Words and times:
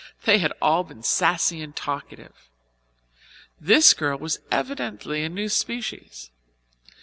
They 0.25 0.39
had 0.39 0.51
all 0.63 0.83
been 0.83 1.03
saucy 1.03 1.61
and 1.61 1.75
talkative. 1.75 2.49
This 3.59 3.93
girl 3.93 4.17
was 4.17 4.39
evidently 4.49 5.23
a 5.23 5.29
new 5.29 5.47
species. 5.47 6.31